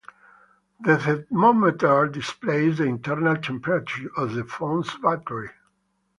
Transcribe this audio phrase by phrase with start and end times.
[0.79, 5.51] The thermometer displays the internal temperature of the phone's battery.